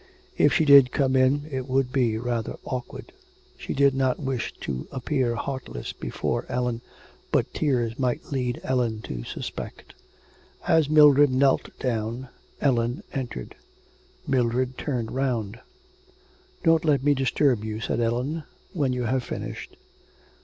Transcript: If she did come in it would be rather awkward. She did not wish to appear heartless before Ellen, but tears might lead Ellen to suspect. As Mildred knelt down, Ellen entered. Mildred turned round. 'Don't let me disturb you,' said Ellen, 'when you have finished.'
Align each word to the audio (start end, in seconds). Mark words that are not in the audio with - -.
If 0.35 0.53
she 0.53 0.65
did 0.65 0.91
come 0.91 1.15
in 1.15 1.47
it 1.51 1.67
would 1.69 1.93
be 1.93 2.17
rather 2.17 2.57
awkward. 2.65 3.11
She 3.55 3.75
did 3.75 3.93
not 3.93 4.19
wish 4.19 4.51
to 4.61 4.87
appear 4.91 5.35
heartless 5.35 5.93
before 5.93 6.47
Ellen, 6.49 6.81
but 7.31 7.53
tears 7.53 7.99
might 7.99 8.31
lead 8.31 8.59
Ellen 8.63 9.03
to 9.03 9.23
suspect. 9.23 9.93
As 10.67 10.89
Mildred 10.89 11.29
knelt 11.29 11.69
down, 11.77 12.29
Ellen 12.59 13.03
entered. 13.13 13.53
Mildred 14.25 14.75
turned 14.75 15.11
round. 15.11 15.59
'Don't 16.63 16.83
let 16.83 17.03
me 17.03 17.13
disturb 17.13 17.63
you,' 17.63 17.79
said 17.79 17.99
Ellen, 17.99 18.41
'when 18.73 18.93
you 18.93 19.03
have 19.03 19.23
finished.' 19.23 19.77